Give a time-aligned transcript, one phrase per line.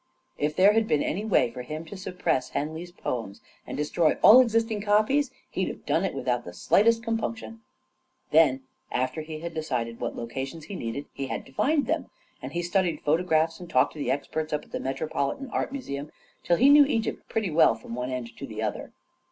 [0.39, 4.17] If there had been any way for him to suppress Hen ley's poems and destroy
[4.23, 7.61] all existing copies, he'd have done it without the slightest compunction I
[8.33, 8.61] Then,
[8.91, 12.07] after he had decided what locations he'd need, he had to find them;
[12.41, 15.53] and he studied photo graphs and talked to the experts up at the Metro politan
[15.53, 16.11] Art Museum
[16.43, 18.93] till he knew Egypt pretty well from one end to the other.